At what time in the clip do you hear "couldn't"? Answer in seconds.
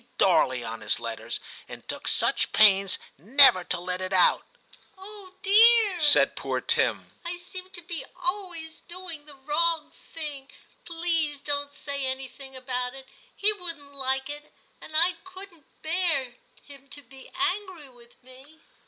15.23-15.65